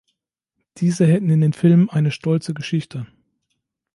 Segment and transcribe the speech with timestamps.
[0.77, 3.05] Diese hätten in den Filmen eine „stolze Geschichte“.